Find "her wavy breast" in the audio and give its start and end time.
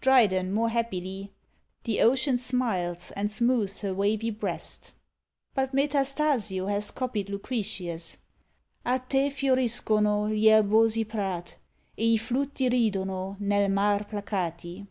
3.82-4.92